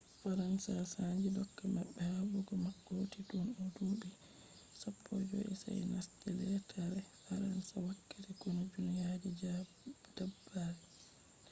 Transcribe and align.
faransa 0.21 0.71
sannji 0.93 1.27
dooka 1.35 1.63
mabbe. 1.75 2.01
habdugo 2.15 2.53
mako 2.65 2.89
hoti 2.99 3.19
tun 3.29 3.45
o 3.49 3.53
do 3.55 3.67
dubi 3.75 4.09
15 4.81 5.59
sa'e 5.61 5.79
o 5.85 5.91
nasti 5.93 6.27
lettare 6.39 7.01
faransa 7.25 7.73
wakkati 7.87 8.29
konu 8.41 8.61
duniya 8.73 9.09
je 9.39 9.49
diddabre 10.01 10.85